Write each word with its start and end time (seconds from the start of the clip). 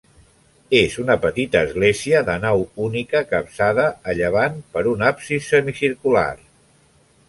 És 0.77 0.95
una 1.03 1.17
petita 1.25 1.61
església 1.67 2.23
de 2.31 2.39
nau 2.47 2.65
única 2.87 3.23
capçada 3.35 3.87
a 4.13 4.19
llevant 4.23 4.61
per 4.75 4.87
un 4.97 5.09
absis 5.15 5.55
semicircular. 5.55 6.31